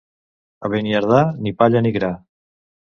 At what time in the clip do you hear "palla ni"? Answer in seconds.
1.61-1.95